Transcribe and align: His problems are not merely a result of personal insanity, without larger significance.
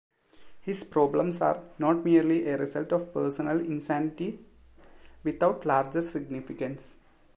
His 0.61 0.83
problems 0.83 1.41
are 1.41 1.61
not 1.77 2.03
merely 2.03 2.47
a 2.47 2.57
result 2.57 2.91
of 2.91 3.13
personal 3.13 3.59
insanity, 3.59 4.43
without 5.23 5.63
larger 5.63 6.01
significance. 6.01 6.97